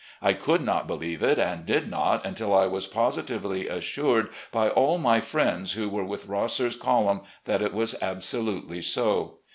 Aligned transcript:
I 0.19 0.33
could 0.33 0.61
not 0.63 0.87
believe 0.87 1.21
it, 1.21 1.37
and 1.37 1.63
did 1.63 1.87
not 1.87 2.25
until 2.25 2.55
I 2.55 2.65
was 2.65 2.87
positively 2.87 3.67
assured 3.67 4.29
by 4.51 4.67
all 4.69 4.97
my 4.97 5.19
friends 5.21 5.73
who 5.73 5.89
were 5.89 6.03
with 6.03 6.25
Rosser's 6.25 6.75
column 6.75 7.21
that 7.45 7.61
it 7.61 7.71
was 7.71 7.93
absolutely 8.01 8.81
so. 8.81 9.37